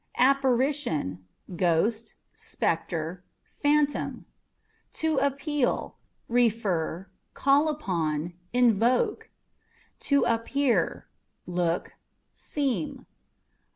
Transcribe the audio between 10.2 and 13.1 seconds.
Appear â€" look, seem.